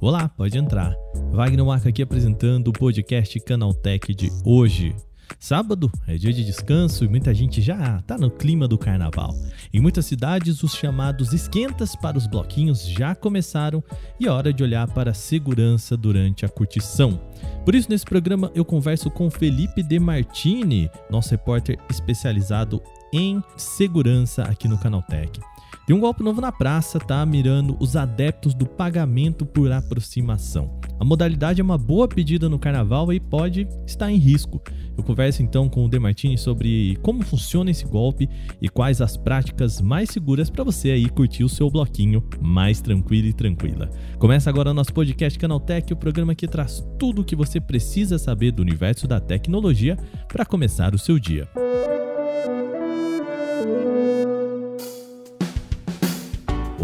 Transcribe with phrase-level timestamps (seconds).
[0.00, 0.94] Olá, pode entrar.
[1.32, 4.94] Wagner Marca aqui apresentando o podcast Canaltech de hoje.
[5.38, 9.34] Sábado é dia de descanso e muita gente já está no clima do carnaval.
[9.72, 13.82] Em muitas cidades, os chamados esquentas para os bloquinhos já começaram
[14.18, 17.20] e é hora de olhar para a segurança durante a curtição.
[17.64, 22.80] Por isso, nesse programa, eu converso com Felipe De Martini, nosso repórter especializado
[23.12, 25.40] em segurança aqui no Canaltech.
[25.86, 27.24] Tem um golpe novo na praça, tá?
[27.24, 30.80] Mirando os adeptos do pagamento por aproximação.
[30.98, 34.60] A modalidade é uma boa pedida no carnaval e pode estar em risco.
[34.98, 38.28] Eu converso então com o Demartini sobre como funciona esse golpe
[38.60, 43.28] e quais as práticas mais seguras para você aí curtir o seu bloquinho mais tranquilo
[43.28, 43.88] e tranquila.
[44.18, 48.18] Começa agora o nosso podcast Canaltech, o programa que traz tudo o que você precisa
[48.18, 49.96] saber do universo da tecnologia
[50.26, 51.48] para começar o seu dia.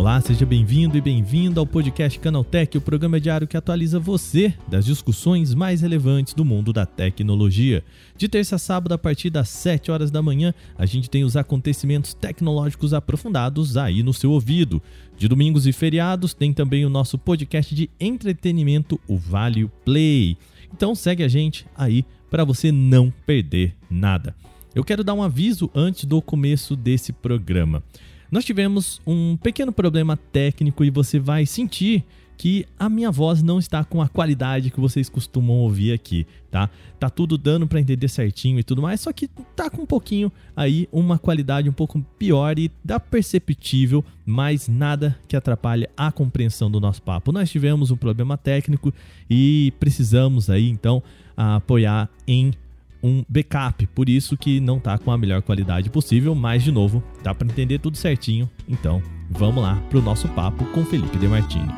[0.02, 4.85] Olá, seja bem-vindo e bem-vinda ao podcast Canaltech, o programa diário que atualiza você das
[4.85, 7.85] discussões mais relevantes do mundo da tecnologia.
[8.16, 11.37] De terça a sábado, a partir das 7 horas da manhã, a gente tem os
[11.37, 14.82] acontecimentos tecnológicos aprofundados aí no seu ouvido.
[15.16, 20.37] De domingos e feriados, tem também o nosso podcast de entretenimento, o Vale Play.
[20.74, 24.35] Então segue a gente aí para você não perder nada.
[24.74, 27.85] Eu quero dar um aviso antes do começo desse programa.
[28.33, 32.02] Nós tivemos um pequeno problema técnico e você vai sentir
[32.38, 36.71] que a minha voz não está com a qualidade que vocês costumam ouvir aqui, tá?
[36.99, 40.33] Tá tudo dando para entender certinho e tudo mais, só que tá com um pouquinho
[40.57, 46.71] aí uma qualidade um pouco pior e dá perceptível, mas nada que atrapalhe a compreensão
[46.71, 47.33] do nosso papo.
[47.33, 48.95] Nós tivemos um problema técnico
[49.29, 51.03] e precisamos aí então
[51.37, 52.55] apoiar em
[53.02, 57.02] um backup, por isso que não tá com a melhor qualidade possível, mas de novo,
[57.22, 58.48] dá para entender tudo certinho.
[58.68, 61.73] Então, vamos lá pro nosso papo com Felipe De Martini.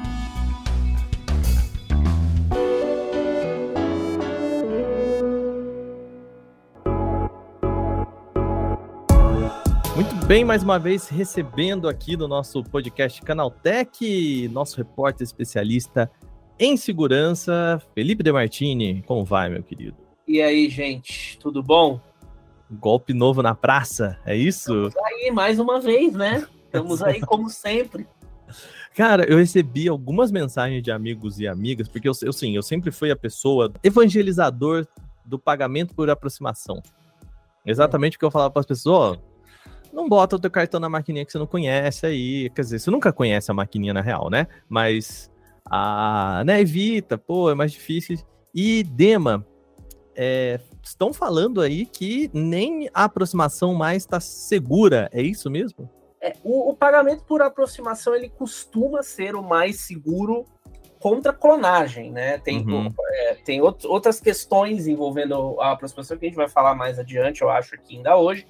[9.96, 16.11] Muito bem, mais uma vez recebendo aqui no nosso podcast Canaltech, nosso repórter especialista
[16.58, 19.02] em segurança, Felipe De Martini.
[19.07, 20.04] Como vai, meu querido?
[20.27, 22.01] E aí, gente, tudo bom?
[22.70, 24.89] Golpe novo na praça, é isso?
[24.89, 26.46] Estamos aí mais uma vez, né?
[26.64, 28.07] Estamos aí como sempre.
[28.95, 32.90] Cara, eu recebi algumas mensagens de amigos e amigas, porque eu, eu sim, eu sempre
[32.90, 34.86] fui a pessoa evangelizador
[35.24, 36.83] do pagamento por aproximação.
[37.67, 39.18] Exatamente o que eu falava para as pessoas,
[39.92, 42.90] não bota o teu cartão na maquininha que você não conhece aí, quer dizer, você
[42.90, 44.46] nunca conhece a maquininha na real, né?
[44.68, 45.30] Mas
[45.64, 48.18] a, né, evita, pô, é mais difícil.
[48.55, 49.46] E Dema,
[50.17, 55.89] é, estão falando aí que nem a aproximação mais está segura, é isso mesmo?
[56.20, 60.47] É, o, o, pagamento por aproximação ele costuma ser o mais seguro
[60.98, 62.39] contra clonagem, né?
[62.39, 62.89] Tem, uhum.
[63.13, 67.42] é, tem out, outras questões envolvendo a aproximação que a gente vai falar mais adiante,
[67.42, 68.46] eu acho, aqui ainda hoje.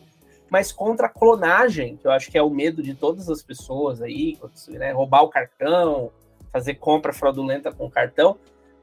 [0.49, 4.01] Mas contra a clonagem, que eu acho que é o medo de todas as pessoas
[4.01, 4.39] aí,
[4.69, 6.13] né, roubar o cartão,
[6.53, 8.39] fazer compra fraudulenta com o cartão,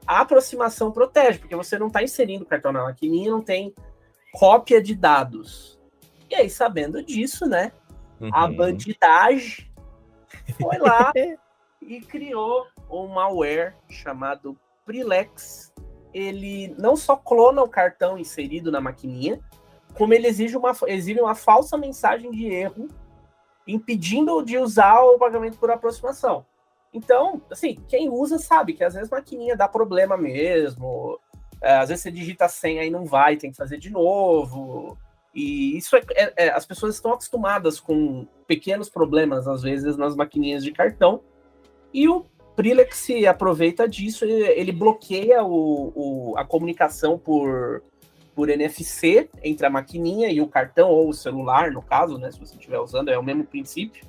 [0.06, 3.74] a aproximação protege, porque você não está inserindo o cartão na maquininha, não tem
[4.32, 5.78] cópia de dados.
[6.30, 7.72] E aí, sabendo disso, né?
[8.20, 8.30] Uhum.
[8.32, 9.70] A bandidagem
[10.60, 11.12] foi lá
[11.80, 15.72] e criou um malware chamado Prilex.
[16.12, 19.40] Ele não só clona o cartão inserido na maquininha,
[19.94, 22.88] como ele exige uma, exibe uma falsa mensagem de erro,
[23.66, 26.44] impedindo de usar o pagamento por aproximação.
[26.92, 31.18] Então, assim, quem usa sabe que às vezes a maquininha dá problema mesmo.
[31.60, 34.98] É, às vezes você digita a senha e não vai, tem que fazer de novo.
[35.34, 40.14] E isso é, é, é, as pessoas estão acostumadas com pequenos problemas, às vezes, nas
[40.14, 41.22] maquininhas de cartão.
[41.94, 47.82] E o Prilex se aproveita disso, ele bloqueia o, o, a comunicação por,
[48.34, 52.30] por NFC entre a maquininha e o cartão, ou o celular, no caso, né?
[52.30, 54.04] Se você estiver usando, é o mesmo princípio.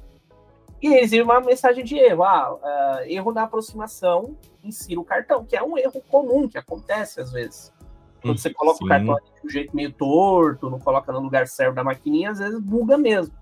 [0.83, 5.45] E eles viram uma mensagem de erro, ah, uh, erro na aproximação, insira o cartão,
[5.45, 7.71] que é um erro comum que acontece às vezes.
[8.21, 8.83] Quando você coloca Sim.
[8.83, 12.39] o cartão de um jeito meio torto, não coloca no lugar certo da maquininha, às
[12.39, 13.33] vezes buga mesmo.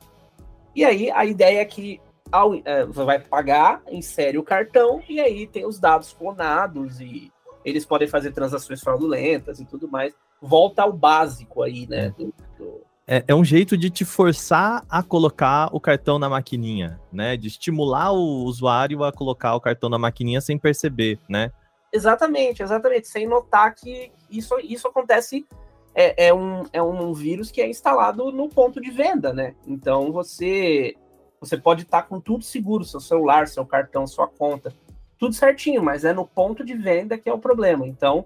[0.76, 2.00] E aí a ideia é que
[2.32, 7.32] ao, uh, você vai pagar, insere o cartão e aí tem os dados clonados e
[7.66, 10.14] eles podem fazer transações fraudulentas e tudo mais.
[10.40, 12.06] Volta ao básico aí, né?
[12.06, 12.10] É.
[12.12, 16.98] Do, do, é, é, um jeito de te forçar a colocar o cartão na maquininha,
[17.12, 17.36] né?
[17.36, 21.52] De estimular o usuário a colocar o cartão na maquininha sem perceber, né?
[21.92, 25.46] Exatamente, exatamente, sem notar que isso, isso acontece
[25.94, 29.56] é, é, um, é um vírus que é instalado no ponto de venda, né?
[29.68, 30.96] Então você
[31.42, 34.74] você pode estar tá com tudo seguro, seu celular, seu cartão, sua conta,
[35.18, 37.86] tudo certinho, mas é no ponto de venda que é o problema.
[37.86, 38.24] Então,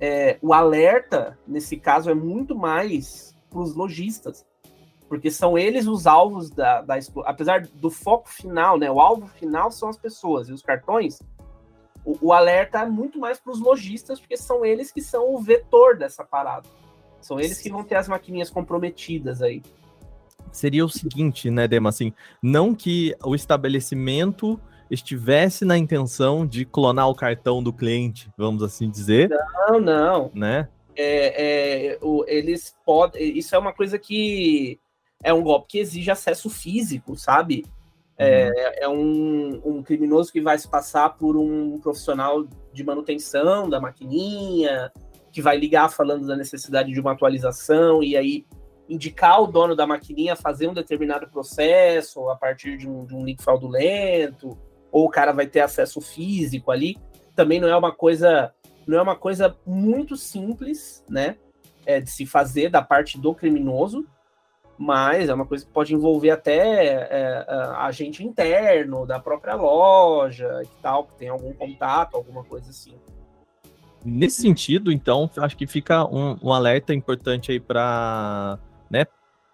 [0.00, 4.44] é, o alerta, nesse caso, é muito mais para os lojistas,
[5.08, 8.90] porque são eles os alvos da, da apesar do foco final, né?
[8.90, 11.22] O alvo final são as pessoas e os cartões.
[12.04, 15.38] O, o alerta é muito mais para os lojistas, porque são eles que são o
[15.38, 16.68] vetor dessa parada.
[17.20, 19.62] São eles que vão ter as maquininhas comprometidas aí.
[20.50, 22.12] Seria o seguinte, né, Dema, assim,
[22.42, 24.60] não que o estabelecimento
[24.90, 29.30] estivesse na intenção de clonar o cartão do cliente, vamos assim dizer.
[29.68, 30.30] Não, não.
[30.34, 30.68] Né?
[30.96, 33.36] É, é, eles podem.
[33.36, 34.78] Isso é uma coisa que
[35.22, 37.64] é um golpe que exige acesso físico, sabe?
[38.16, 38.52] É, uhum.
[38.76, 44.92] é um, um, criminoso que vai se passar por um profissional de manutenção da maquininha,
[45.32, 48.46] que vai ligar falando da necessidade de uma atualização e aí
[48.88, 53.14] indicar o dono da maquininha a fazer um determinado processo a partir de um, de
[53.14, 54.56] um link fraudulento,
[54.92, 56.96] ou o cara vai ter acesso físico ali.
[57.34, 58.52] Também não é uma coisa,
[58.86, 61.36] não é uma coisa muito simples, né?
[61.86, 64.06] É, de se fazer da parte do criminoso,
[64.78, 67.46] mas é uma coisa que pode envolver até é,
[67.76, 72.94] agente interno da própria loja e tal, que tem algum contato, alguma coisa assim.
[74.04, 78.58] Nesse sentido, então, acho que fica um, um alerta importante aí para
[78.90, 79.06] né,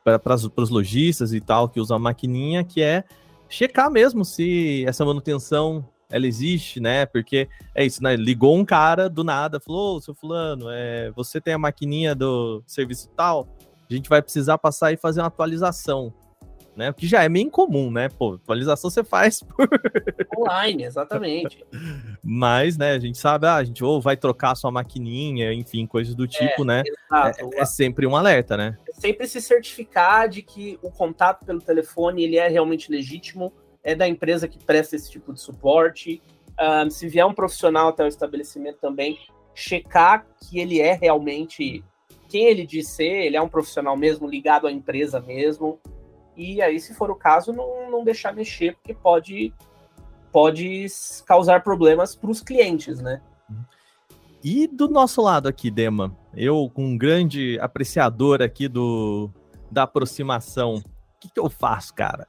[0.02, 3.04] para os lojistas e tal que usam a maquininha, que é
[3.48, 7.06] checar mesmo se essa manutenção ela existe, né?
[7.06, 8.16] Porque é isso, né?
[8.16, 12.62] Ligou um cara do nada, falou: Ô, seu fulano, é, você tem a maquininha do
[12.66, 13.48] serviço tal,
[13.88, 16.12] a gente vai precisar passar e fazer uma atualização.
[16.76, 16.90] Né?
[16.90, 18.08] O que já é meio incomum, né?
[18.08, 19.68] Pô, atualização você faz por...
[20.38, 21.64] online, exatamente.
[22.22, 26.14] Mas, né, a gente sabe, ah, a gente ou vai trocar sua maquininha, enfim, coisas
[26.14, 26.82] do tipo, é, né?
[27.12, 28.78] É, é, sempre um alerta, né?
[28.88, 33.94] É sempre se certificar de que o contato pelo telefone ele é realmente legítimo, é
[33.94, 36.22] da empresa que presta esse tipo de suporte.
[36.58, 39.18] Um, se vier um profissional até o estabelecimento também,
[39.54, 41.84] checar que ele é realmente
[42.28, 45.80] quem ele diz ser, ele é um profissional mesmo, ligado à empresa mesmo.
[46.36, 49.52] E aí, se for o caso, não, não deixar mexer, porque pode,
[50.30, 50.86] pode
[51.26, 53.20] causar problemas para os clientes, né?
[54.42, 59.28] E do nosso lado aqui, Dema, eu, com um grande apreciador aqui do,
[59.70, 60.82] da aproximação, o
[61.20, 62.26] que, que eu faço, cara?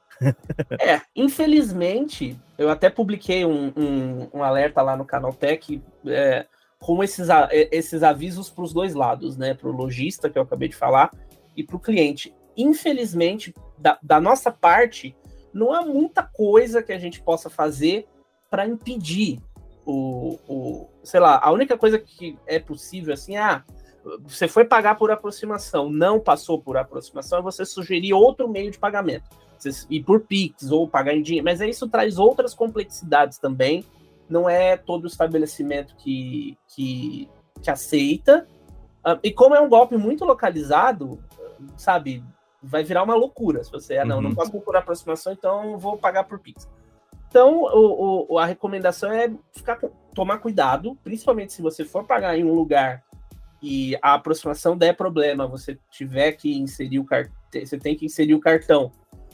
[0.80, 6.46] É, infelizmente, eu até publiquei um, um, um alerta lá no canal Tech é,
[6.80, 7.28] com esses,
[7.72, 9.54] esses avisos para os dois lados, né?
[9.54, 11.12] Para o lojista, que eu acabei de falar,
[11.56, 12.34] e para o cliente.
[12.56, 15.16] Infelizmente, da, da, nossa parte,
[15.54, 18.08] não há muita coisa que a gente possa fazer
[18.50, 19.40] para impedir
[19.86, 20.90] o, o.
[21.04, 23.64] Sei lá, a única coisa que é possível assim, ah,
[24.24, 28.80] você foi pagar por aproximação, não passou por aproximação, é você sugerir outro meio de
[28.80, 29.30] pagamento.
[29.90, 31.46] E por Pix, ou pagar em dinheiro.
[31.46, 33.86] Mas isso traz outras complexidades também
[34.32, 37.30] não é todo estabelecimento que, que,
[37.62, 38.48] que aceita.
[39.06, 41.22] Uh, e como é um golpe muito localizado,
[41.76, 42.24] sabe,
[42.64, 43.64] vai virar uma loucura.
[43.64, 44.22] Se você, ah, não, uhum.
[44.24, 46.68] não posso por aproximação, então vou pagar por Pix.
[47.28, 49.80] Então, o, o, a recomendação é ficar,
[50.14, 53.04] tomar cuidado, principalmente se você for pagar em um lugar
[53.62, 58.34] e a aproximação der problema, você tiver que inserir o cartão, você tem que inserir
[58.34, 58.92] o cartão.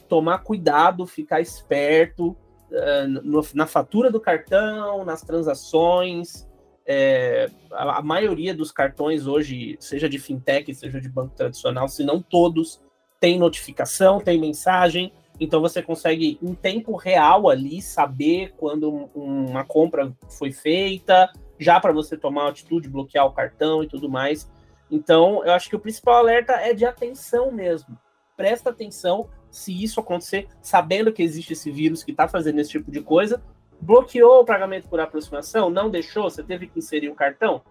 [0.07, 2.36] Tomar cuidado, ficar esperto,
[2.72, 6.48] uh, no, na fatura do cartão, nas transações.
[6.86, 12.03] É, a, a, maioria dos cartões hoje, seja de fintech, seja de banco tradicional, se
[12.03, 12.81] não todos,
[13.20, 15.12] tem notificação, tem mensagem.
[15.39, 21.91] Então você consegue em tempo real ali saber quando uma compra foi feita, já para
[21.91, 24.50] você tomar atitude, bloquear o cartão e tudo mais.
[24.89, 27.98] Então, eu acho que o principal alerta é de atenção mesmo.
[28.36, 32.92] Presta atenção se isso acontecer, sabendo que existe esse vírus que está fazendo esse tipo
[32.92, 33.42] de coisa,
[33.80, 37.62] bloqueou o pagamento por aproximação, não deixou, você teve que inserir o um cartão,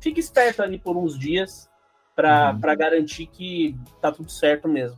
[0.00, 1.68] fique esperto ali por uns dias
[2.14, 2.76] para uhum.
[2.76, 4.96] garantir que tá tudo certo mesmo.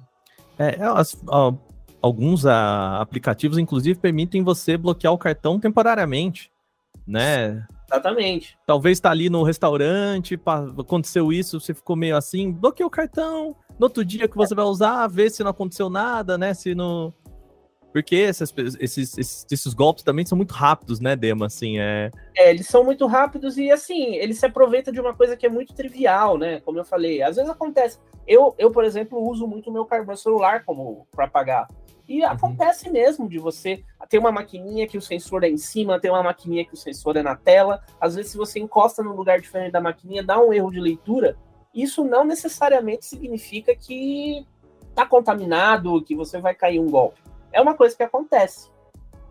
[0.59, 1.55] É, é as, ó,
[2.01, 6.51] alguns a, ah, aplicativos, inclusive, permitem você bloquear o cartão temporariamente,
[7.07, 7.67] né?
[7.91, 8.57] Exatamente.
[8.67, 10.39] Talvez tá ali no restaurante,
[10.79, 14.65] aconteceu isso, você ficou meio assim, bloqueia o cartão, no outro dia que você vai
[14.65, 16.53] usar, ver se não aconteceu nada, né?
[16.53, 17.15] Se não.
[17.93, 21.47] Porque esses, esses, esses, esses, golpes também são muito rápidos, né, Dema?
[21.47, 22.11] Assim, é...
[22.37, 25.49] é, eles são muito rápidos e, assim, eles se aproveitam de uma coisa que é
[25.49, 26.61] muito trivial, né?
[26.61, 27.99] Como eu falei, às vezes acontece.
[28.27, 31.67] Eu, eu por exemplo, uso muito o meu, meu celular como para pagar.
[32.07, 32.31] E uhum.
[32.31, 36.23] acontece mesmo de você ter uma maquininha que o sensor é em cima, tem uma
[36.23, 37.83] maquininha que o sensor é na tela.
[38.01, 41.37] Às vezes, se você encosta num lugar diferente da maquininha, dá um erro de leitura
[41.83, 44.47] isso não necessariamente significa que
[44.89, 47.21] está contaminado, que você vai cair um golpe.
[47.53, 48.69] É uma coisa que acontece.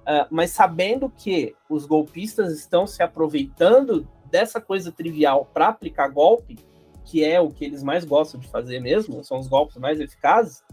[0.07, 6.57] Uh, mas sabendo que os golpistas estão se aproveitando dessa coisa trivial para aplicar golpe,
[7.03, 10.63] que é o que eles mais gostam de fazer mesmo, são os golpes mais eficazes.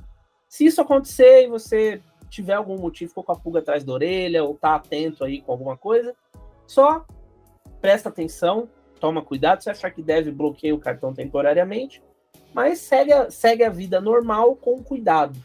[0.48, 4.44] Se isso acontecer e você tiver algum motivo, ficou com a pulga atrás da orelha
[4.44, 6.14] ou tá atento aí com alguma coisa,
[6.66, 7.04] só
[7.80, 8.68] presta atenção,
[9.04, 12.02] toma cuidado, se achar que deve bloquear o cartão temporariamente,
[12.54, 15.38] mas segue a, segue a vida normal com cuidado.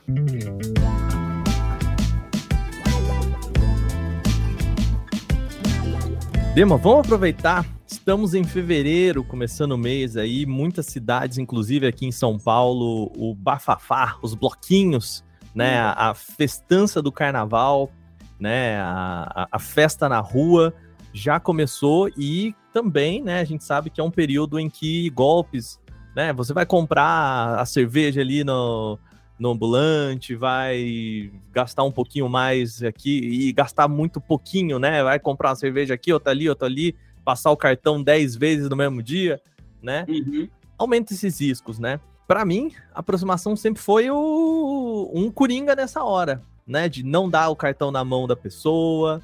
[6.55, 7.65] Dema, vamos aproveitar.
[7.85, 13.35] Estamos em fevereiro, começando o mês aí, muitas cidades, inclusive aqui em São Paulo, o
[13.35, 15.21] bafafá, os bloquinhos,
[15.53, 17.91] né, a, a festança do carnaval,
[18.39, 20.73] né, a, a, festa na rua
[21.13, 25.79] já começou e também, né, a gente sabe que é um período em que golpes,
[26.15, 28.99] né, você vai comprar a cerveja ali no,
[29.39, 35.01] no ambulante, vai gastar um pouquinho mais aqui e gastar muito pouquinho, né?
[35.01, 38.75] Vai comprar uma cerveja aqui, outra ali, outra ali, passar o cartão 10 vezes no
[38.75, 39.41] mesmo dia,
[39.81, 40.05] né?
[40.09, 40.49] Uhum.
[40.77, 41.99] Aumenta esses riscos, né?
[42.27, 46.89] Para mim, a aproximação sempre foi o, um coringa nessa hora, né?
[46.89, 49.21] De não dar o cartão na mão da pessoa,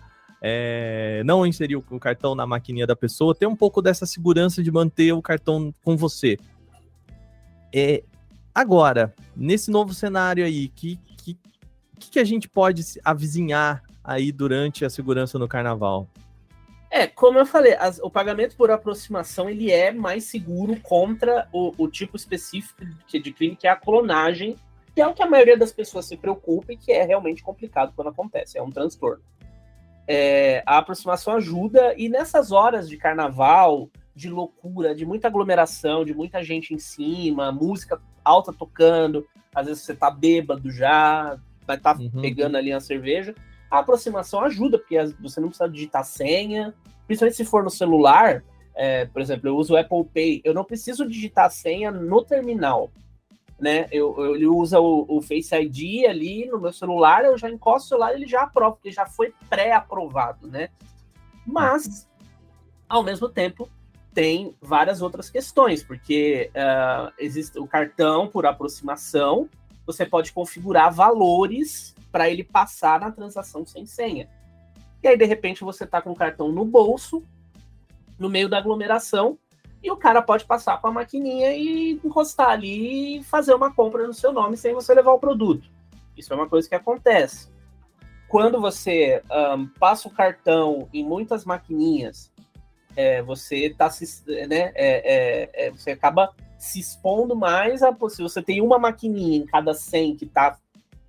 [0.47, 4.71] é, não inserir o cartão na maquininha da pessoa, ter um pouco dessa segurança de
[4.71, 6.37] manter o cartão com você.
[7.73, 8.03] É,
[8.55, 11.37] Agora, nesse novo cenário aí, que, que,
[11.99, 16.07] que a gente pode avizinhar aí durante a segurança no carnaval?
[16.89, 21.73] É, como eu falei, as, o pagamento por aproximação ele é mais seguro contra o,
[21.77, 24.55] o tipo específico de, de, crime, que é a clonagem,
[24.93, 27.91] que é o que a maioria das pessoas se preocupa e que é realmente complicado
[27.93, 29.21] quando acontece, é um transtorno.
[30.07, 36.13] É, a aproximação ajuda, e nessas horas de carnaval, de loucura, de muita aglomeração, de
[36.13, 41.95] muita gente em cima, música alta tocando, às vezes você tá bêbado já, vai estar
[41.95, 42.21] tá uhum.
[42.21, 43.35] pegando ali a cerveja.
[43.69, 46.73] A aproximação ajuda, porque você não precisa digitar senha,
[47.07, 48.43] principalmente se for no celular.
[48.75, 52.23] É, por exemplo, eu uso o Apple Pay, eu não preciso digitar a senha no
[52.23, 52.91] terminal.
[53.59, 53.87] Né?
[53.91, 57.85] Eu, eu, ele usa o, o, Face ID ali no meu celular, eu já encosto
[57.85, 60.69] o celular ele já aprova, porque já foi pré-aprovado, né?
[61.45, 62.09] Mas,
[62.89, 63.69] ao mesmo tempo,
[64.13, 69.49] tem várias outras questões, porque uh, existe o cartão por aproximação,
[69.85, 74.29] você pode configurar valores para ele passar na transação sem senha.
[75.03, 77.23] E aí, de repente, você está com o cartão no bolso,
[78.17, 79.37] no meio da aglomeração,
[79.85, 84.07] e o cara pode passar com a maquininha e encostar ali e fazer uma compra
[84.07, 85.69] no seu nome sem você levar o produto.
[86.17, 87.53] Isso é uma coisa que acontece.
[88.27, 89.21] Quando você
[89.55, 92.33] um, passa o cartão em muitas maquininhas
[92.95, 98.23] é, você tá se, né, é, é, é, você acaba se expondo mais a se
[98.23, 100.57] você tem uma maquininha em cada 100 que tá,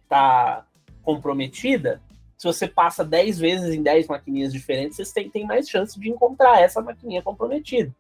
[0.08, 0.66] tá
[1.02, 2.02] comprometida,
[2.36, 6.10] se você passa 10 vezes em 10 maquininhas diferentes, você tem, tem mais chance de
[6.10, 7.94] encontrar essa maquininha comprometida.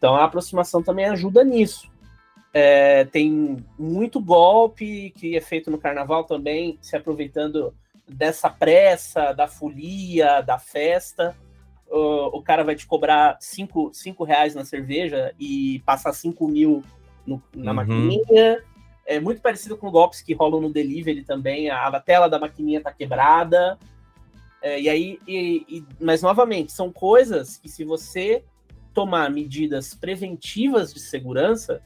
[0.00, 1.90] Então a aproximação também ajuda nisso.
[2.52, 7.72] É, tem muito golpe que é feito no carnaval também, se aproveitando
[8.08, 11.36] dessa pressa, da folia, da festa
[11.90, 13.92] o, o cara vai te cobrar 5
[14.24, 16.82] reais na cerveja e passar 5 mil
[17.26, 17.76] no, na uhum.
[17.76, 18.62] maquininha.
[19.04, 21.68] É muito parecido com golpes que rolam no delivery também.
[21.68, 23.76] A, a tela da maquininha tá quebrada.
[24.62, 28.44] É, e aí, e, e, mas novamente, são coisas que se você
[28.92, 31.82] tomar medidas preventivas de segurança,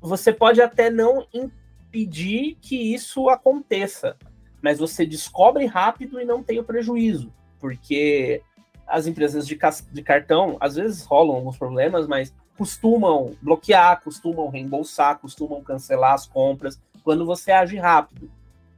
[0.00, 4.16] você pode até não impedir que isso aconteça,
[4.62, 8.42] mas você descobre rápido e não tem o prejuízo, porque
[8.86, 9.58] as empresas de,
[9.92, 16.26] de cartão, às vezes rolam alguns problemas, mas costumam bloquear, costumam reembolsar, costumam cancelar as
[16.26, 18.30] compras quando você age rápido.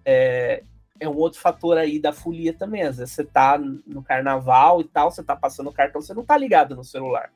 [0.04, 0.62] É,
[1.00, 2.82] é um outro fator aí da folia também.
[2.82, 6.24] Às vezes você tá no carnaval e tal, você tá passando o cartão, você não
[6.24, 7.30] tá ligado no celular.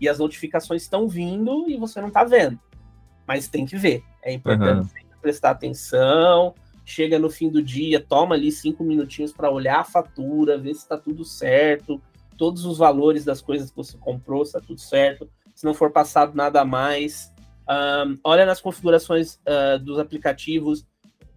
[0.00, 2.58] E as notificações estão vindo e você não tá vendo.
[3.26, 4.02] Mas tem que ver.
[4.22, 5.18] É importante uhum.
[5.20, 6.54] prestar atenção.
[6.84, 10.80] Chega no fim do dia, toma ali cinco minutinhos para olhar a fatura, ver se
[10.80, 12.00] está tudo certo,
[12.36, 15.30] todos os valores das coisas que você comprou, está tudo certo.
[15.54, 17.32] Se não for passado nada mais,
[17.68, 20.86] um, olha nas configurações uh, dos aplicativos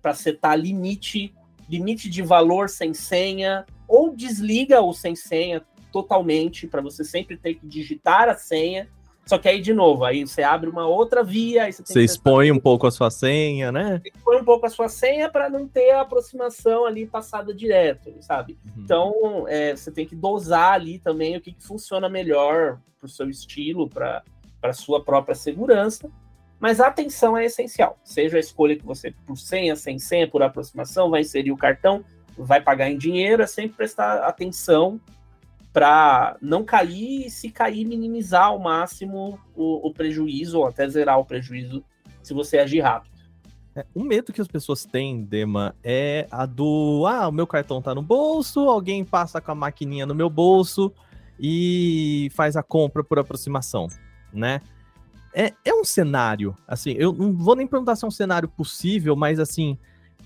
[0.01, 1.33] para setar limite,
[1.69, 7.55] limite de valor sem senha, ou desliga o sem senha totalmente para você sempre ter
[7.55, 8.87] que digitar a senha
[9.27, 11.65] só que aí, de novo, aí você abre uma outra via.
[11.65, 14.01] Aí você, você expõe um pouco a sua senha, né?
[14.01, 18.13] Você expõe um pouco a sua senha para não ter a aproximação ali passada direto,
[18.21, 18.57] sabe?
[18.65, 18.83] Uhum.
[18.83, 23.09] Então, é, você tem que dosar ali também o que, que funciona melhor para o
[23.09, 24.23] seu estilo, para
[24.61, 26.09] a sua própria segurança.
[26.59, 27.99] Mas a atenção é essencial.
[28.03, 32.03] Seja a escolha que você, por senha, sem senha, por aproximação, vai inserir o cartão,
[32.37, 34.99] vai pagar em dinheiro, é sempre prestar atenção
[35.71, 41.19] para não cair e, se cair, minimizar ao máximo o, o, prejuízo, ou até zerar
[41.19, 41.83] o prejuízo,
[42.23, 43.15] se você agir rápido.
[43.75, 47.79] É, um medo que as pessoas têm, Dema, é a do ah, o meu cartão
[47.79, 50.91] tá no bolso, alguém passa com a maquininha no meu bolso
[51.39, 53.87] e faz a compra por aproximação,
[54.33, 54.61] né?
[55.39, 59.15] É, é um cenário, assim, eu não vou nem perguntar se é um cenário possível,
[59.15, 59.77] mas assim,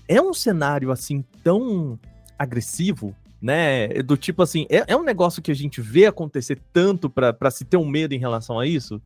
[0.08, 2.00] é um cenário assim tão
[2.38, 3.88] agressivo, né?
[3.88, 7.62] Do tipo assim, é, é um negócio que a gente vê acontecer tanto para se
[7.62, 9.02] ter um medo em relação a isso?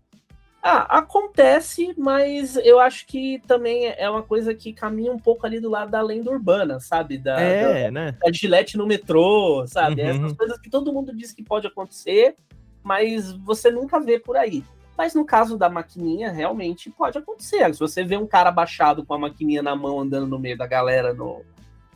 [0.62, 5.58] Ah, acontece, mas eu acho que também é uma coisa que caminha um pouco ali
[5.58, 7.18] do lado da lenda urbana, sabe?
[7.18, 8.18] Da, é, da, né?
[8.24, 10.02] da gilete no metrô, sabe?
[10.02, 10.08] Uhum.
[10.08, 12.36] Essas coisas que todo mundo diz que pode acontecer,
[12.80, 14.62] mas você nunca vê por aí.
[14.96, 17.72] Mas no caso da maquininha, realmente pode acontecer.
[17.74, 20.66] Se você vê um cara baixado com a maquininha na mão andando no meio da
[20.66, 21.42] galera no,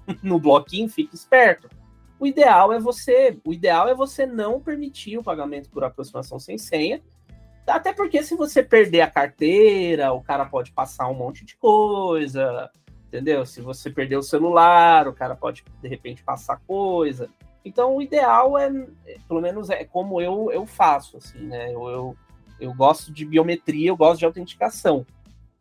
[0.23, 1.69] no bloquinho, fique esperto.
[2.19, 6.59] O ideal é você, o ideal é você não permitir o pagamento por aproximação sem
[6.59, 7.01] senha
[7.71, 12.71] até porque se você perder a carteira, o cara pode passar um monte de coisa,
[13.07, 13.47] entendeu?
[13.47, 17.29] Se você perder o celular, o cara pode de repente passar coisa.
[17.65, 18.71] Então o ideal é,
[19.29, 21.73] pelo menos é como eu, eu faço, assim, né?
[21.73, 22.17] Eu, eu,
[22.61, 25.07] eu gosto de biometria, eu gosto de autenticação.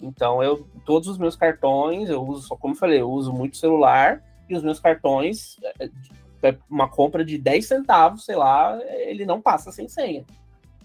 [0.02, 4.24] Então eu todos os meus cartões, eu uso, como eu falei, eu uso muito celular
[4.50, 5.90] e os meus cartões, é,
[6.44, 10.26] é, uma compra de 10 centavos, sei lá, ele não passa sem senha.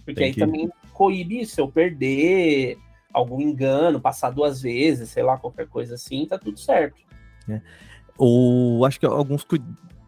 [0.04, 0.40] Porque Tem aí que...
[0.40, 2.76] também coíbe se eu perder
[3.12, 7.00] algum engano, passar duas vezes, sei lá, qualquer coisa assim, tá tudo certo.
[7.48, 7.60] É.
[8.18, 9.44] O, acho que alguns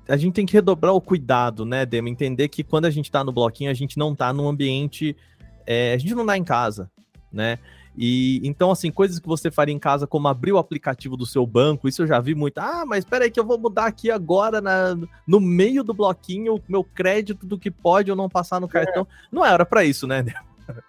[0.08, 2.08] a gente tem que redobrar o cuidado, né, Dema?
[2.08, 5.16] Entender que quando a gente tá no bloquinho, a gente não tá num ambiente.
[5.66, 6.90] É, a gente não tá em casa,
[7.32, 7.58] né?
[7.96, 11.46] E então, assim, coisas que você faria em casa, como abrir o aplicativo do seu
[11.46, 12.58] banco, isso eu já vi muito.
[12.58, 14.94] Ah, mas espera aí que eu vou mudar aqui agora na,
[15.26, 19.06] no meio do bloquinho o meu crédito do que pode ou não passar no cartão.
[19.10, 19.26] É.
[19.32, 20.24] Não era para isso, né?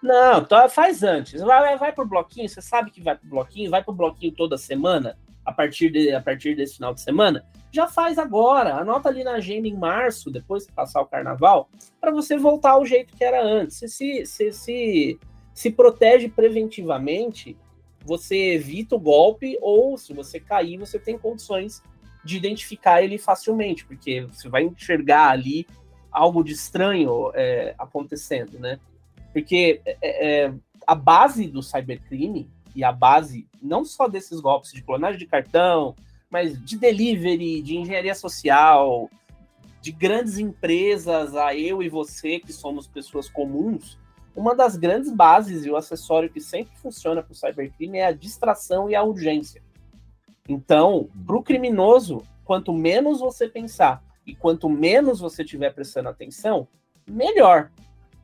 [0.02, 1.40] Não, tá, faz antes.
[1.40, 5.16] Vai, vai pro bloquinho, você sabe que vai pro bloquinho, vai pro bloquinho toda semana,
[5.48, 7.42] a partir, de, a partir desse final de semana.
[7.72, 12.10] Já faz agora, anota ali na agenda em março, depois que passar o carnaval, para
[12.10, 13.78] você voltar ao jeito que era antes.
[13.78, 15.18] Você se, se, se,
[15.54, 17.56] se protege preventivamente,
[18.04, 21.82] você evita o golpe, ou se você cair, você tem condições
[22.22, 25.66] de identificar ele facilmente, porque você vai enxergar ali
[26.12, 28.78] algo de estranho é, acontecendo, né?
[29.32, 30.52] Porque é, é,
[30.86, 35.96] a base do cybercrime e a base não só desses golpes de clonagem de cartão,
[36.30, 39.10] mas de delivery, de engenharia social,
[39.82, 43.98] de grandes empresas, a eu e você, que somos pessoas comuns,
[44.32, 48.12] uma das grandes bases e o acessório que sempre funciona para o cybercrime é a
[48.12, 49.60] distração e a urgência.
[50.48, 56.68] Então, para o criminoso, quanto menos você pensar e quanto menos você estiver prestando atenção,
[57.10, 57.72] melhor.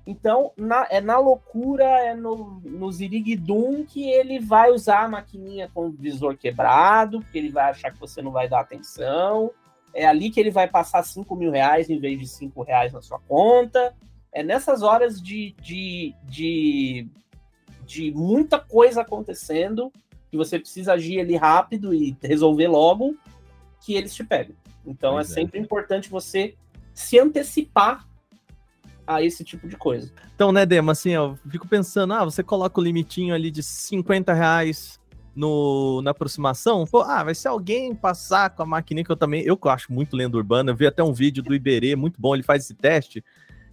[0.07, 5.71] Então, na, é na loucura, é no, no ziriguidum que ele vai usar a maquininha
[5.73, 9.51] com o visor quebrado, porque ele vai achar que você não vai dar atenção.
[9.95, 13.01] É ali que ele vai passar 5 mil reais em vez de 5 reais na
[13.01, 13.95] sua conta.
[14.31, 17.09] É nessas horas de, de, de,
[17.87, 19.91] de muita coisa acontecendo,
[20.31, 23.17] que você precisa agir ali rápido e resolver logo,
[23.81, 24.57] que eles te pegam.
[24.85, 26.55] Então, é, é sempre importante você
[26.93, 28.07] se antecipar
[29.07, 30.13] a esse tipo de coisa.
[30.35, 34.33] Então, né, Dema, assim, eu fico pensando, ah, você coloca o limitinho ali de 50
[34.33, 34.99] reais
[35.35, 39.43] no, na aproximação, pô, ah, vai ser alguém passar com a maquininha que eu também,
[39.43, 42.43] eu acho muito lenda urbana, eu vi até um vídeo do Iberê, muito bom, ele
[42.43, 43.25] faz esse teste,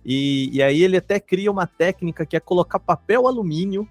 [0.04, 3.88] e, e aí ele até cria uma técnica que é colocar papel alumínio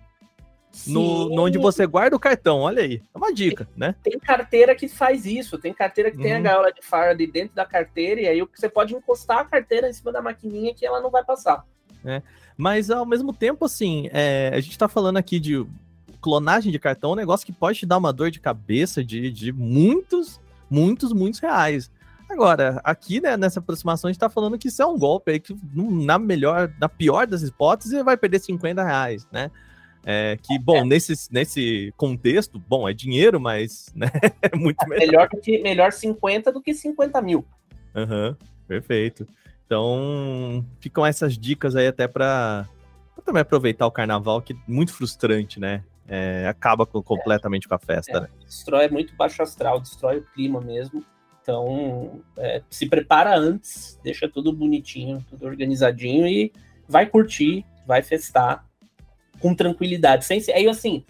[0.87, 3.03] no, no, onde você guarda o cartão, olha aí.
[3.15, 3.95] É uma dica, tem, né?
[4.03, 6.23] Tem carteira que faz isso, tem carteira que uhum.
[6.23, 6.43] tem a uhum.
[6.43, 10.13] gaiola de Faraday dentro da carteira, e aí você pode encostar a carteira em cima
[10.13, 11.65] da maquininha que ela não vai passar.
[12.05, 12.23] É.
[12.57, 15.67] Mas ao mesmo tempo, assim, é, a gente tá falando aqui de
[16.21, 19.53] clonagem de cartão, um negócio que pode te dar uma dor de cabeça de, de
[19.53, 21.91] muitos, muitos, muitos reais.
[22.29, 25.41] Agora, aqui né, nessa aproximação, a gente tá falando que isso é um golpe aí
[25.41, 29.51] que, na melhor, na pior das hipóteses, vai perder 50 reais, né?
[30.05, 30.85] É, que, bom, é.
[30.85, 34.11] nesse, nesse contexto, bom, é dinheiro, mas né,
[34.41, 35.07] é muito melhor.
[35.07, 37.45] Melhor, que, melhor 50 do que 50 mil.
[37.95, 38.35] Uhum,
[38.67, 39.27] perfeito.
[39.67, 42.67] Então, ficam essas dicas aí até para
[43.25, 45.85] também aproveitar o carnaval, que é muito frustrante, né?
[46.09, 48.29] É, acaba com, completamente é, com a festa, é, né?
[48.45, 51.05] Destrói muito baixo astral, destrói o clima mesmo.
[51.43, 56.53] Então, é, se prepara antes, deixa tudo bonitinho, tudo organizadinho e
[56.89, 58.65] vai curtir, vai festar
[59.41, 60.25] com tranquilidade.
[60.25, 61.05] Sem, aí, assim,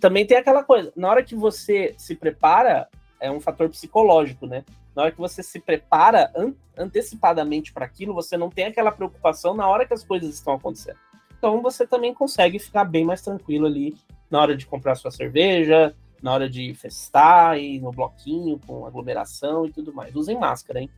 [0.00, 2.88] também tem aquela coisa, na hora que você se prepara,
[3.20, 4.64] é um fator psicológico, né?
[4.94, 9.54] Na hora que você se prepara an antecipadamente para aquilo, você não tem aquela preocupação
[9.54, 10.98] na hora que as coisas estão acontecendo.
[11.38, 13.96] Então você também consegue ficar bem mais tranquilo ali
[14.30, 19.64] na hora de comprar sua cerveja, na hora de festar e no bloquinho com aglomeração
[19.64, 20.14] e tudo mais.
[20.14, 20.90] Usem máscara, hein?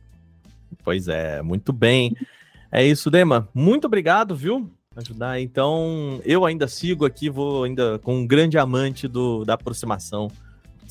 [0.83, 2.15] Pois é, muito bem.
[2.71, 3.47] É isso, Dema.
[3.53, 4.69] Muito obrigado, viu?
[4.99, 5.39] Ajudar.
[5.39, 10.27] Então, eu ainda sigo aqui, vou ainda com um grande amante do, da aproximação.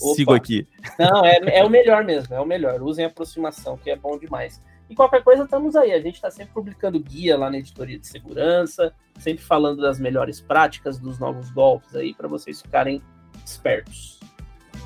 [0.01, 0.15] Opa.
[0.15, 0.67] Sigo aqui.
[0.99, 2.81] Não, é, é o melhor mesmo, é o melhor.
[2.83, 4.61] Usem a aproximação, que é bom demais.
[4.89, 5.93] E qualquer coisa, estamos aí.
[5.93, 10.41] A gente está sempre publicando guia lá na editoria de segurança, sempre falando das melhores
[10.41, 13.03] práticas, dos novos golpes aí, para vocês ficarem
[13.45, 14.19] espertos.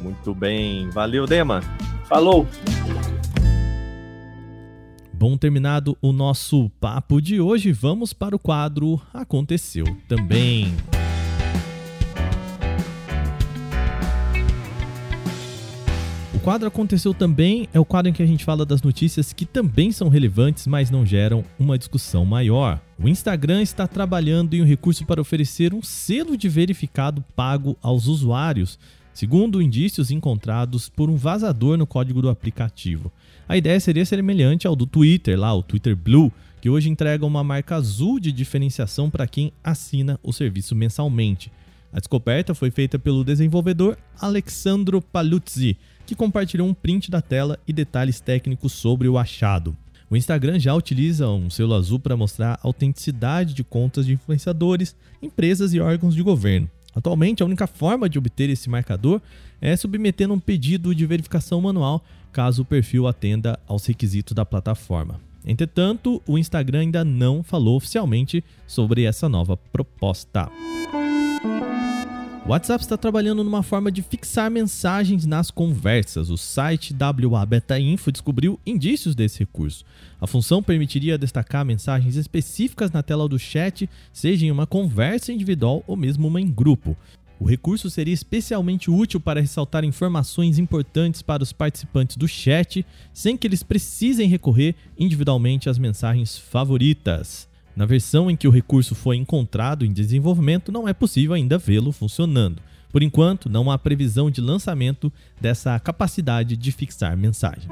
[0.01, 0.91] Muito bem.
[0.91, 1.61] Valeu, Dema.
[2.09, 2.47] Falou.
[5.23, 10.75] Bom, terminado o nosso papo de hoje, vamos para o quadro Aconteceu Também.
[16.43, 19.93] quadro Aconteceu Também é o quadro em que a gente fala das notícias que também
[19.93, 22.81] são relevantes, mas não geram uma discussão maior.
[22.99, 28.09] O Instagram está trabalhando em um recurso para oferecer um selo de verificado pago aos
[28.09, 28.77] usuários,
[29.15, 33.13] segundo indícios encontrados por um vazador no código do aplicativo.
[33.49, 37.43] A ideia seria semelhante ao do Twitter, lá, o Twitter Blue, que hoje entrega uma
[37.43, 41.51] marca azul de diferenciação para quem assina o serviço mensalmente.
[41.93, 45.77] A descoberta foi feita pelo desenvolvedor Alexandro Paluzzi,
[46.07, 49.77] que compartilhou um print da tela e detalhes técnicos sobre o achado.
[50.09, 54.95] O Instagram já utiliza um selo azul para mostrar a autenticidade de contas de influenciadores,
[55.21, 56.71] empresas e órgãos de governo.
[56.95, 59.21] Atualmente, a única forma de obter esse marcador
[59.61, 65.21] é submetendo um pedido de verificação manual, caso o perfil atenda aos requisitos da plataforma.
[65.45, 70.49] Entretanto, o Instagram ainda não falou oficialmente sobre essa nova proposta.
[72.45, 76.29] O WhatsApp está trabalhando numa forma de fixar mensagens nas conversas.
[76.29, 79.85] O site WA Beta Info descobriu indícios desse recurso.
[80.21, 85.85] A função permitiria destacar mensagens específicas na tela do chat, seja em uma conversa individual
[85.87, 86.97] ou mesmo uma em grupo.
[87.43, 93.37] O recurso seria especialmente útil para ressaltar informações importantes para os participantes do chat, sem
[93.37, 97.49] que eles precisem recorrer individualmente às mensagens favoritas.
[97.75, 101.91] Na versão em que o recurso foi encontrado em desenvolvimento, não é possível ainda vê-lo
[101.91, 102.63] funcionando.
[102.93, 107.67] Por enquanto, não há previsão de lançamento dessa capacidade de fixar mensagens.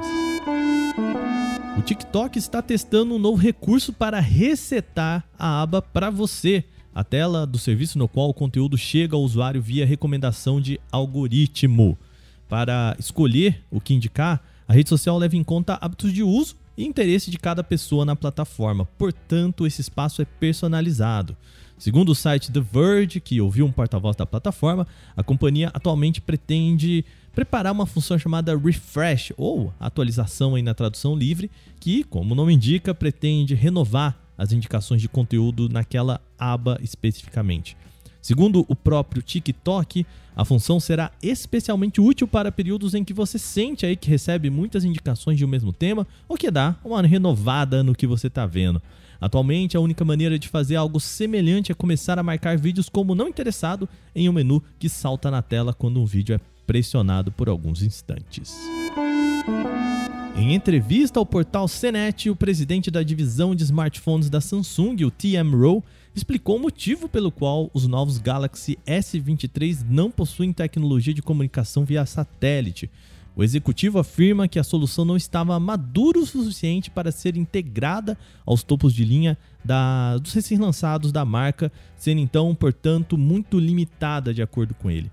[1.78, 7.46] O TikTok está testando um novo recurso para resetar a aba para você, a tela
[7.46, 11.96] do serviço no qual o conteúdo chega ao usuário via recomendação de algoritmo.
[12.48, 16.84] Para escolher o que indicar, a rede social leva em conta hábitos de uso e
[16.84, 18.86] interesse de cada pessoa na plataforma.
[18.98, 21.36] Portanto, esse espaço é personalizado.
[21.78, 27.04] Segundo o site The Verge, que ouviu um porta-voz da plataforma, a companhia atualmente pretende
[27.34, 32.52] preparar uma função chamada Refresh, ou atualização aí na tradução livre, que, como o nome
[32.52, 37.76] indica, pretende renovar as indicações de conteúdo naquela aba especificamente.
[38.22, 43.84] Segundo o próprio TikTok, a função será especialmente útil para períodos em que você sente
[43.84, 47.94] aí que recebe muitas indicações de um mesmo tema ou que dá uma renovada no
[47.94, 48.80] que você está vendo.
[49.20, 53.28] Atualmente, a única maneira de fazer algo semelhante é começar a marcar vídeos como não
[53.28, 57.82] interessado em um menu que salta na tela quando um vídeo é pressionado por alguns
[57.82, 58.56] instantes.
[60.40, 65.54] Em entrevista ao portal CNET, o presidente da divisão de smartphones da Samsung, o TM
[65.54, 65.82] Rowe,
[66.14, 72.06] explicou o motivo pelo qual os novos Galaxy S23 não possuem tecnologia de comunicação via
[72.06, 72.90] satélite.
[73.36, 78.62] O executivo afirma que a solução não estava madura o suficiente para ser integrada aos
[78.62, 84.72] topos de linha da, dos recém-lançados da marca, sendo então, portanto, muito limitada, de acordo
[84.72, 85.12] com ele.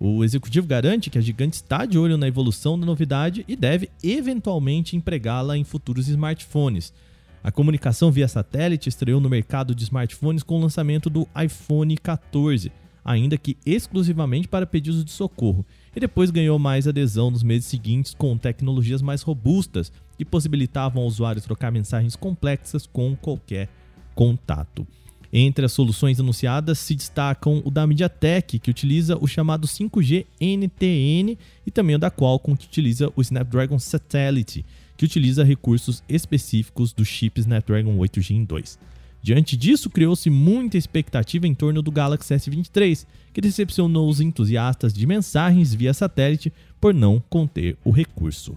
[0.00, 3.90] O executivo garante que a gigante está de olho na evolução da novidade e deve
[4.02, 6.92] eventualmente empregá-la em futuros smartphones.
[7.42, 12.70] A comunicação via satélite estreou no mercado de smartphones com o lançamento do iPhone 14,
[13.04, 18.14] ainda que exclusivamente para pedidos de socorro, e depois ganhou mais adesão nos meses seguintes
[18.14, 23.68] com tecnologias mais robustas que possibilitavam ao usuário trocar mensagens complexas com qualquer
[24.14, 24.86] contato.
[25.32, 31.36] Entre as soluções anunciadas se destacam o da MediaTek, que utiliza o chamado 5G NTN,
[31.66, 34.64] e também o da Qualcomm, que utiliza o Snapdragon Satellite,
[34.96, 38.78] que utiliza recursos específicos do chip Snapdragon 8 Gen 2.
[39.22, 45.06] Diante disso, criou-se muita expectativa em torno do Galaxy S23, que decepcionou os entusiastas de
[45.06, 48.56] mensagens via satélite por não conter o recurso.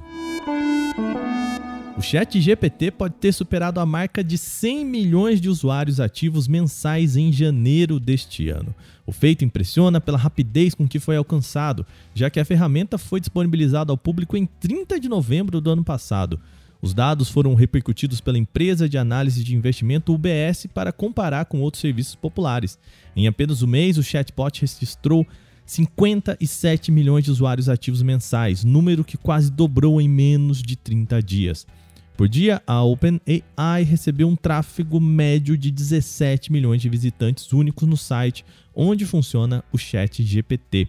[1.98, 7.18] O Chat GPT pode ter superado a marca de 100 milhões de usuários ativos mensais
[7.18, 8.74] em janeiro deste ano.
[9.06, 13.92] O feito impressiona pela rapidez com que foi alcançado, já que a ferramenta foi disponibilizada
[13.92, 16.40] ao público em 30 de novembro do ano passado.
[16.82, 21.82] Os dados foram repercutidos pela empresa de análise de investimento UBS para comparar com outros
[21.82, 22.80] serviços populares.
[23.16, 25.28] Em apenas um mês, o chatbot registrou
[25.66, 31.68] 57 milhões de usuários ativos mensais, número que quase dobrou em menos de 30 dias.
[32.16, 37.98] Por dia, a OpenAI recebeu um tráfego médio de 17 milhões de visitantes únicos no
[37.98, 38.46] site
[38.76, 40.88] onde funciona o Chat GPT.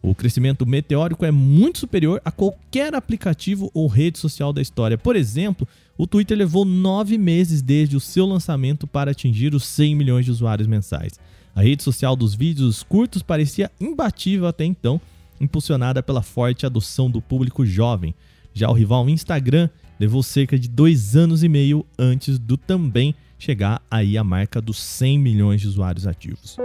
[0.00, 4.96] O crescimento meteórico é muito superior a qualquer aplicativo ou rede social da história.
[4.96, 5.66] Por exemplo,
[5.96, 10.30] o Twitter levou nove meses desde o seu lançamento para atingir os 100 milhões de
[10.30, 11.18] usuários mensais.
[11.54, 15.00] A rede social dos vídeos curtos parecia imbatível até então,
[15.40, 18.14] impulsionada pela forte adoção do público jovem.
[18.54, 23.82] Já o rival Instagram levou cerca de dois anos e meio antes do também chegar
[23.90, 26.56] aí a marca dos 100 milhões de usuários ativos.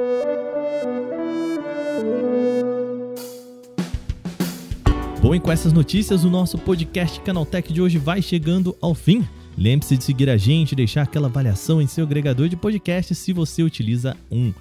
[5.22, 9.26] Bom, e com essas notícias, o nosso podcast Canaltech de hoje vai chegando ao fim.
[9.58, 13.64] Lembre-se de seguir a gente deixar aquela avaliação em seu agregador de podcast se você
[13.64, 14.52] utiliza um.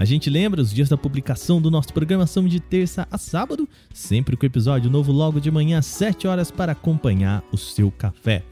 [0.00, 3.68] A gente lembra, os dias da publicação do nosso programa são de terça a sábado,
[3.92, 8.42] sempre com episódio novo logo de manhã às 7 horas para acompanhar o seu café.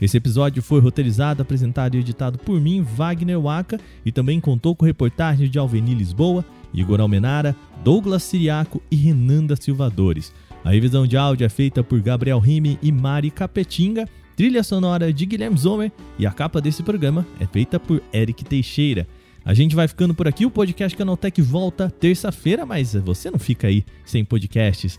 [0.00, 4.84] Esse episódio foi roteirizado, apresentado e editado por mim, Wagner Waka, e também contou com
[4.84, 10.32] reportagens de Alveni Lisboa, Igor Almenara, Douglas Siriaco e Renanda Silvadores.
[10.64, 15.24] A revisão de áudio é feita por Gabriel Rime e Mari Capetinga, trilha sonora de
[15.24, 19.06] Guilherme Zomer e a capa desse programa é feita por Eric Teixeira.
[19.46, 23.68] A gente vai ficando por aqui, o podcast Canaltech volta terça-feira, mas você não fica
[23.68, 24.98] aí sem podcasts.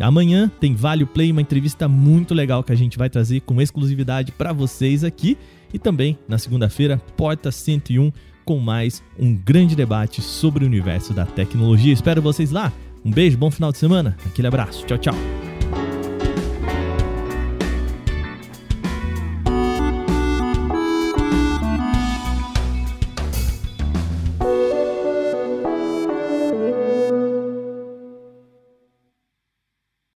[0.00, 4.32] Amanhã tem Vale Play, uma entrevista muito legal que a gente vai trazer com exclusividade
[4.32, 5.38] para vocês aqui.
[5.72, 8.10] E também na segunda-feira, Porta 101,
[8.44, 11.92] com mais um grande debate sobre o universo da tecnologia.
[11.92, 12.72] Espero vocês lá.
[13.04, 14.16] Um beijo, bom final de semana.
[14.26, 14.84] Aquele abraço.
[14.86, 15.53] Tchau, tchau.